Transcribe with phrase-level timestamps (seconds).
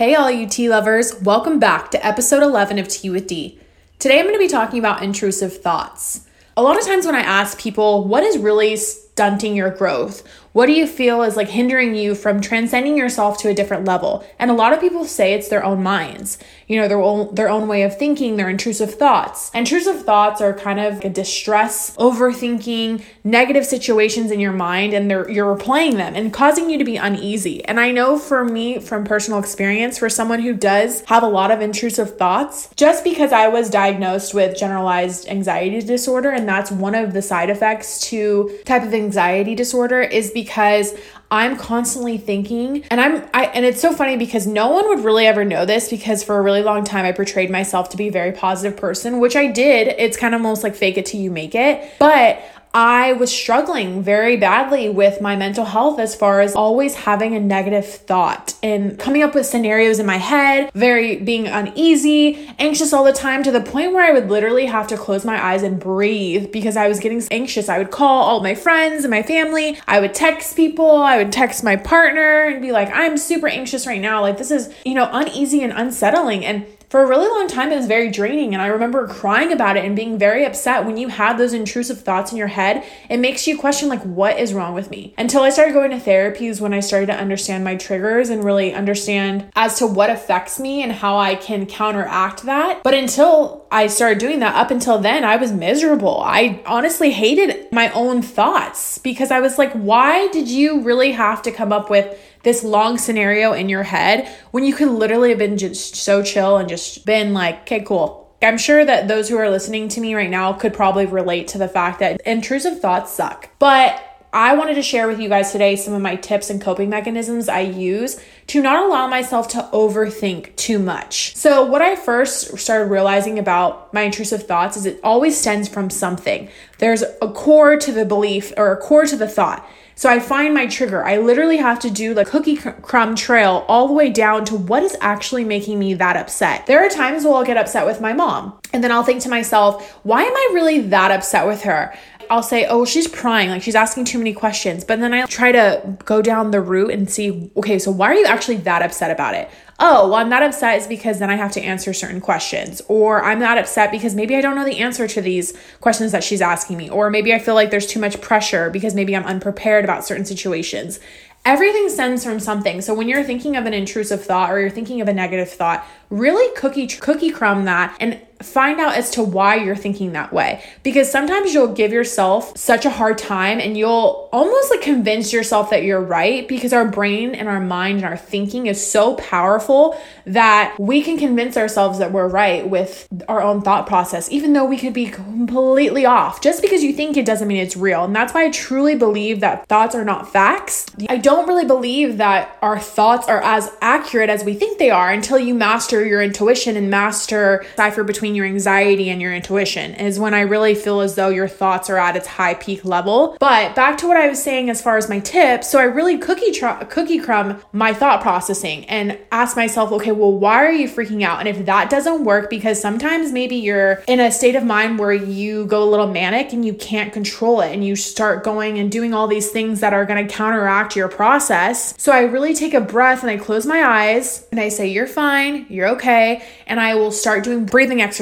[0.00, 3.58] Hey, all you tea lovers, welcome back to episode 11 of Tea with D.
[3.98, 6.26] Today I'm going to be talking about intrusive thoughts.
[6.56, 8.78] A lot of times when I ask people, what is really
[9.12, 10.26] stunting your growth?
[10.52, 14.26] What do you feel is like hindering you from transcending yourself to a different level?
[14.38, 17.48] And a lot of people say it's their own minds, you know, their own their
[17.48, 19.52] own way of thinking, their intrusive thoughts.
[19.54, 25.30] Intrusive thoughts are kind of a distress, overthinking, negative situations in your mind, and they're
[25.30, 27.64] you're replaying them and causing you to be uneasy.
[27.66, 31.52] And I know for me, from personal experience, for someone who does have a lot
[31.52, 36.96] of intrusive thoughts, just because I was diagnosed with generalized anxiety disorder, and that's one
[36.96, 40.94] of the side effects to type of anxiety disorder is because
[41.30, 45.26] I'm constantly thinking and I'm I and it's so funny because no one would really
[45.26, 48.12] ever know this because for a really long time I portrayed myself to be a
[48.12, 49.88] very positive person, which I did.
[49.98, 51.88] It's kind of almost like fake it till you make it.
[51.98, 52.42] But
[52.72, 57.40] I was struggling very badly with my mental health as far as always having a
[57.40, 63.02] negative thought and coming up with scenarios in my head, very being uneasy, anxious all
[63.02, 65.80] the time to the point where I would literally have to close my eyes and
[65.80, 67.68] breathe because I was getting anxious.
[67.68, 69.76] I would call all my friends and my family.
[69.88, 71.02] I would text people.
[71.02, 74.20] I would text my partner and be like, I'm super anxious right now.
[74.20, 76.44] Like, this is, you know, uneasy and unsettling.
[76.44, 78.52] And for a really long time, it was very draining.
[78.52, 82.00] And I remember crying about it and being very upset when you had those intrusive
[82.00, 82.84] thoughts in your head.
[83.08, 85.14] It makes you question, like, what is wrong with me?
[85.16, 88.42] Until I started going to therapy is when I started to understand my triggers and
[88.42, 92.82] really understand as to what affects me and how I can counteract that.
[92.82, 96.20] But until I started doing that, up until then, I was miserable.
[96.20, 101.42] I honestly hated my own thoughts because I was like, why did you really have
[101.42, 105.38] to come up with this long scenario in your head when you could literally have
[105.38, 108.20] been just so chill and just been like, okay, cool.
[108.42, 111.58] I'm sure that those who are listening to me right now could probably relate to
[111.58, 113.50] the fact that intrusive thoughts suck.
[113.58, 116.88] But I wanted to share with you guys today some of my tips and coping
[116.88, 121.34] mechanisms I use to not allow myself to overthink too much.
[121.34, 125.90] So, what I first started realizing about my intrusive thoughts is it always stems from
[125.90, 126.48] something.
[126.78, 129.68] There's a core to the belief or a core to the thought.
[129.96, 131.04] So I find my trigger.
[131.04, 134.82] I literally have to do the cookie crumb trail all the way down to what
[134.82, 136.64] is actually making me that upset.
[136.64, 139.28] There are times where I'll get upset with my mom, and then I'll think to
[139.28, 141.94] myself, why am I really that upset with her?
[142.30, 144.84] I'll say, oh, she's prying, like she's asking too many questions.
[144.84, 148.14] But then I try to go down the route and see, okay, so why are
[148.14, 149.50] you actually that upset about it?
[149.80, 152.82] oh, well, I'm not upset is because then I have to answer certain questions.
[152.86, 156.22] Or I'm not upset because maybe I don't know the answer to these questions that
[156.22, 156.90] she's asking me.
[156.90, 160.26] Or maybe I feel like there's too much pressure because maybe I'm unprepared about certain
[160.26, 161.00] situations.
[161.46, 162.82] Everything stems from something.
[162.82, 165.86] So when you're thinking of an intrusive thought or you're thinking of a negative thought,
[166.10, 170.62] really cookie cookie crumb that and find out as to why you're thinking that way.
[170.82, 175.70] Because sometimes you'll give yourself such a hard time and you'll almost like convince yourself
[175.70, 180.00] that you're right because our brain and our mind and our thinking is so powerful
[180.26, 184.64] that we can convince ourselves that we're right with our own thought process even though
[184.64, 186.40] we could be completely off.
[186.40, 188.04] Just because you think it doesn't mean it's real.
[188.04, 190.86] And that's why I truly believe that thoughts are not facts.
[191.08, 195.10] I don't really believe that our thoughts are as accurate as we think they are
[195.10, 200.18] until you master your intuition and master cipher between your anxiety and your intuition is
[200.18, 203.36] when I really feel as though your thoughts are at its high peak level.
[203.40, 206.18] But back to what I was saying as far as my tips, so I really
[206.18, 210.88] cookie tr- cookie crumb my thought processing and ask myself, okay, well, why are you
[210.88, 211.40] freaking out?
[211.40, 215.12] And if that doesn't work, because sometimes maybe you're in a state of mind where
[215.12, 218.90] you go a little manic and you can't control it and you start going and
[218.90, 221.94] doing all these things that are going to counteract your process.
[221.98, 225.06] So I really take a breath and I close my eyes and I say, you're
[225.06, 226.42] fine, you're okay.
[226.66, 228.19] And I will start doing breathing exercises.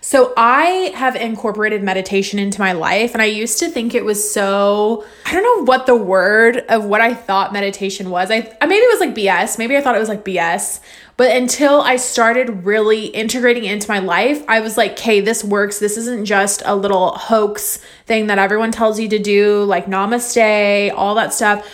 [0.00, 3.12] So I have incorporated meditation into my life.
[3.12, 6.84] And I used to think it was so, I don't know what the word of
[6.84, 8.30] what I thought meditation was.
[8.30, 9.58] I maybe it was like BS.
[9.58, 10.80] Maybe I thought it was like BS.
[11.16, 15.78] But until I started really integrating into my life, I was like, okay, this works.
[15.78, 20.92] This isn't just a little hoax thing that everyone tells you to do, like namaste,
[20.94, 21.66] all that stuff.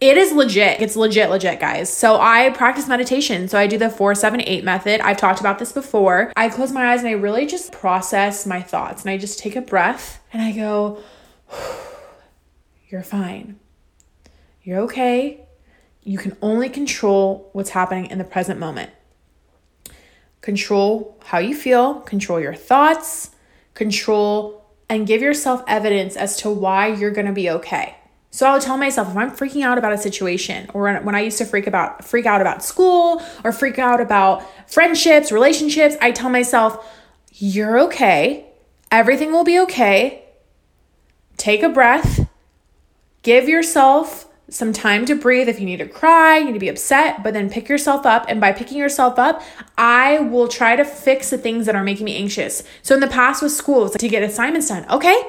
[0.00, 0.80] It is legit.
[0.80, 1.90] It's legit, legit, guys.
[1.90, 3.48] So I practice meditation.
[3.48, 5.00] So I do the 478 method.
[5.00, 6.32] I've talked about this before.
[6.36, 9.56] I close my eyes and I really just process my thoughts and I just take
[9.56, 11.02] a breath and I go,
[12.88, 13.58] You're fine.
[14.62, 15.40] You're okay.
[16.02, 18.90] You can only control what's happening in the present moment.
[20.42, 23.30] Control how you feel, control your thoughts,
[23.72, 27.96] control and give yourself evidence as to why you're going to be okay.
[28.34, 31.38] So I'll tell myself if I'm freaking out about a situation or when I used
[31.38, 36.30] to freak about freak out about school or freak out about friendships, relationships, I tell
[36.30, 36.84] myself,
[37.34, 38.46] "You're okay.
[38.90, 40.24] Everything will be okay.
[41.36, 42.26] Take a breath.
[43.22, 46.68] Give yourself some time to breathe if you need to cry, you need to be
[46.68, 48.26] upset, but then pick yourself up.
[48.28, 49.42] And by picking yourself up,
[49.78, 52.64] I will try to fix the things that are making me anxious.
[52.82, 54.86] So in the past with school, it's like to get assignments done.
[54.90, 55.22] Okay,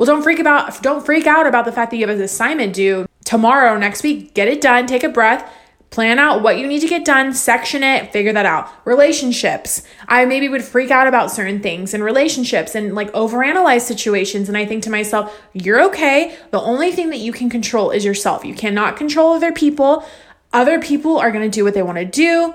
[0.00, 2.72] well don't freak about don't freak out about the fact that you have an assignment
[2.72, 4.32] due tomorrow, next week.
[4.32, 5.48] Get it done, take a breath
[5.90, 8.70] Plan out what you need to get done, section it, figure that out.
[8.84, 9.82] Relationships.
[10.06, 14.48] I maybe would freak out about certain things in relationships and like overanalyze situations.
[14.48, 16.36] And I think to myself, you're okay.
[16.52, 18.44] The only thing that you can control is yourself.
[18.44, 20.06] You cannot control other people.
[20.52, 22.54] Other people are going to do what they want to do.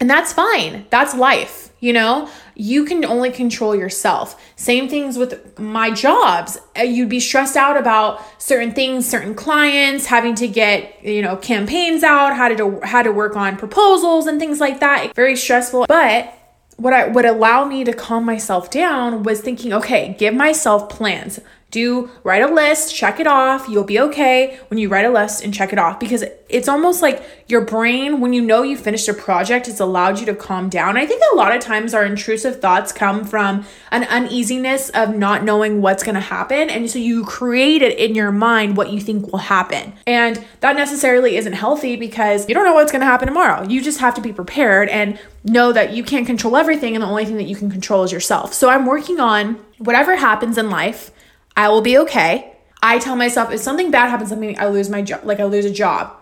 [0.00, 0.86] And that's fine.
[0.90, 1.70] That's life.
[1.80, 4.42] You know, you can only control yourself.
[4.56, 6.58] Same things with my jobs.
[6.78, 11.36] Uh, you'd be stressed out about certain things, certain clients, having to get, you know,
[11.36, 15.14] campaigns out, how to how to work on proposals and things like that.
[15.14, 15.84] Very stressful.
[15.86, 16.32] But
[16.76, 21.38] what I would allow me to calm myself down was thinking, okay, give myself plans
[21.74, 23.68] do write a list, check it off.
[23.68, 27.02] You'll be okay when you write a list and check it off because it's almost
[27.02, 30.68] like your brain, when you know you finished a project, it's allowed you to calm
[30.68, 30.96] down.
[30.96, 35.42] I think a lot of times our intrusive thoughts come from an uneasiness of not
[35.42, 36.70] knowing what's going to happen.
[36.70, 39.94] And so you create it in your mind what you think will happen.
[40.06, 43.66] And that necessarily isn't healthy because you don't know what's going to happen tomorrow.
[43.68, 46.94] You just have to be prepared and know that you can't control everything.
[46.94, 48.54] And the only thing that you can control is yourself.
[48.54, 51.10] So I'm working on whatever happens in life
[51.56, 52.56] I will be okay.
[52.82, 55.64] I tell myself if something bad happens me, I lose my job, like I lose
[55.64, 56.14] a job,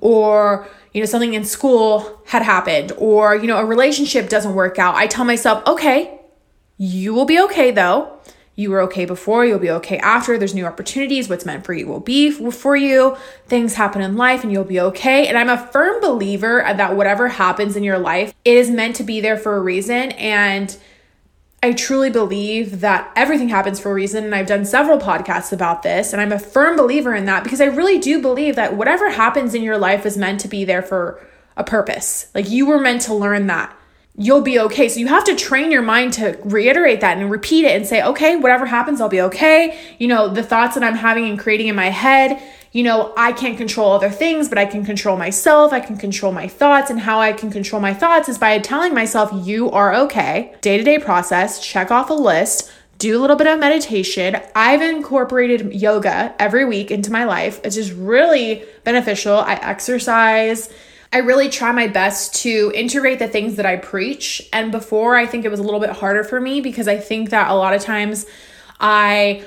[0.00, 4.78] or you know something in school had happened, or you know a relationship doesn't work
[4.78, 4.96] out.
[4.96, 6.20] I tell myself, okay,
[6.76, 8.18] you will be okay though.
[8.56, 10.36] You were okay before, you'll be okay after.
[10.36, 11.30] There's new opportunities.
[11.30, 13.16] What's meant for you will be for you.
[13.46, 15.28] Things happen in life and you'll be okay.
[15.28, 19.02] And I'm a firm believer that whatever happens in your life, it is meant to
[19.02, 20.12] be there for a reason.
[20.12, 20.76] And
[21.62, 24.24] I truly believe that everything happens for a reason.
[24.24, 26.12] And I've done several podcasts about this.
[26.12, 29.54] And I'm a firm believer in that because I really do believe that whatever happens
[29.54, 31.24] in your life is meant to be there for
[31.56, 32.30] a purpose.
[32.34, 33.76] Like you were meant to learn that.
[34.16, 34.88] You'll be okay.
[34.88, 38.02] So you have to train your mind to reiterate that and repeat it and say,
[38.02, 39.78] okay, whatever happens, I'll be okay.
[39.98, 43.32] You know, the thoughts that I'm having and creating in my head, you know, I
[43.32, 45.72] can't control other things, but I can control myself.
[45.72, 46.88] I can control my thoughts.
[46.88, 50.54] And how I can control my thoughts is by telling myself, you are okay.
[50.60, 54.36] Day to day process, check off a list, do a little bit of meditation.
[54.54, 57.60] I've incorporated yoga every week into my life.
[57.64, 59.36] It's just really beneficial.
[59.36, 60.72] I exercise.
[61.12, 64.48] I really try my best to integrate the things that I preach.
[64.52, 67.30] And before, I think it was a little bit harder for me because I think
[67.30, 68.26] that a lot of times
[68.78, 69.44] I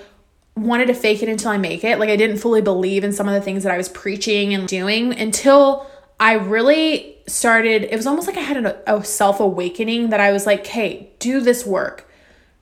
[0.55, 1.99] wanted to fake it until I make it.
[1.99, 4.67] Like I didn't fully believe in some of the things that I was preaching and
[4.67, 5.87] doing until
[6.19, 7.83] I really started.
[7.83, 11.11] It was almost like I had a, a self awakening that I was like, "Hey,
[11.19, 12.09] do this work.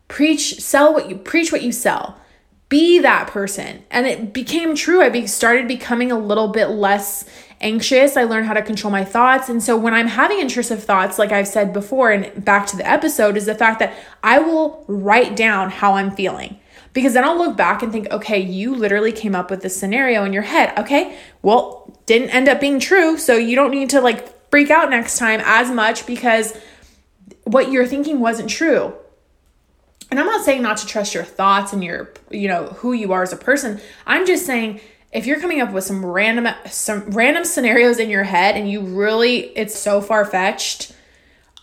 [0.07, 2.17] Preach, sell what you preach what you sell.
[2.69, 5.01] Be that person." And it became true.
[5.01, 7.25] I be, started becoming a little bit less
[7.59, 8.17] anxious.
[8.17, 9.49] I learned how to control my thoughts.
[9.49, 12.89] And so when I'm having intrusive thoughts, like I've said before and back to the
[12.89, 13.93] episode, is the fact that
[14.23, 16.60] I will write down how I'm feeling
[16.93, 20.23] because then I'll look back and think, okay, you literally came up with this scenario
[20.23, 20.77] in your head.
[20.77, 23.17] Okay, well, didn't end up being true.
[23.17, 26.57] So you don't need to like freak out next time as much because
[27.45, 28.93] what you're thinking wasn't true.
[30.09, 33.13] And I'm not saying not to trust your thoughts and your, you know, who you
[33.13, 33.79] are as a person.
[34.05, 34.81] I'm just saying
[35.13, 38.81] if you're coming up with some random some random scenarios in your head and you
[38.81, 40.93] really it's so far-fetched,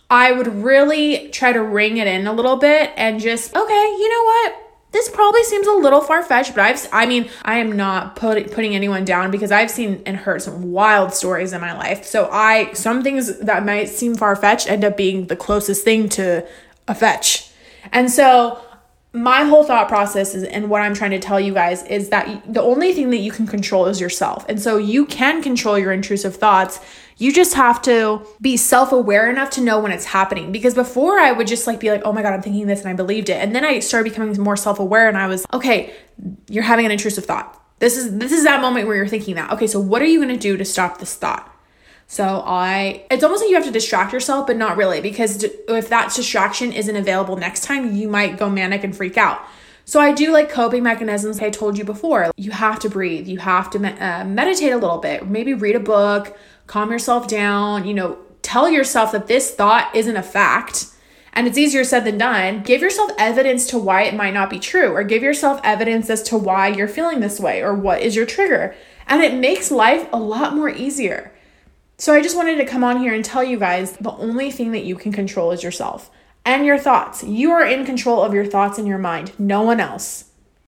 [0.09, 4.09] I would really try to ring it in a little bit and just, okay, you
[4.09, 4.68] know what?
[4.91, 8.51] This probably seems a little far fetched, but I've, I mean, I am not put,
[8.51, 12.05] putting anyone down because I've seen and heard some wild stories in my life.
[12.05, 16.09] So I, some things that might seem far fetched end up being the closest thing
[16.09, 16.47] to
[16.87, 17.51] a fetch.
[17.91, 18.59] And so
[19.11, 22.53] my whole thought process is, and what I'm trying to tell you guys is that
[22.53, 24.45] the only thing that you can control is yourself.
[24.47, 26.79] And so you can control your intrusive thoughts
[27.19, 30.51] you just have to be self aware enough to know when it's happening.
[30.51, 32.89] Because before I would just like be like, oh my God, I'm thinking this and
[32.89, 33.33] I believed it.
[33.33, 35.93] And then I started becoming more self aware and I was, okay,
[36.49, 37.61] you're having an intrusive thought.
[37.79, 39.51] This is this is that moment where you're thinking that.
[39.51, 41.48] Okay, so what are you gonna do to stop this thought?
[42.11, 45.89] So I, it's almost like you have to distract yourself, but not really, because if
[45.89, 49.39] that distraction isn't available next time, you might go manic and freak out.
[49.85, 51.39] So I do like coping mechanisms.
[51.39, 54.97] I told you before, you have to breathe, you have to uh, meditate a little
[54.97, 56.35] bit, maybe read a book,
[56.65, 60.87] calm yourself down, you know, tell yourself that this thought isn't a fact
[61.33, 62.63] and it's easier said than done.
[62.63, 66.23] Give yourself evidence to why it might not be true, or give yourself evidence as
[66.23, 68.75] to why you're feeling this way, or what is your trigger.
[69.05, 71.31] And it makes life a lot more easier.
[71.99, 74.71] So I just wanted to come on here and tell you guys the only thing
[74.71, 76.09] that you can control is yourself
[76.45, 77.25] and your thoughts.
[77.25, 80.28] You are in control of your thoughts and your mind, no one else.